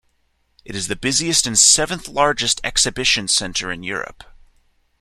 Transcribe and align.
It 0.65 0.75
is 0.75 0.87
the 0.87 0.95
busiest 0.95 1.45
and 1.45 1.55
seventh-largest 1.59 2.59
exhibition 2.63 3.27
centre 3.27 3.71
in 3.71 3.83
Europe. 3.83 4.23